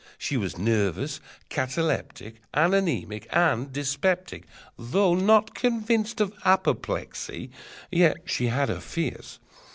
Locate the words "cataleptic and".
1.49-2.73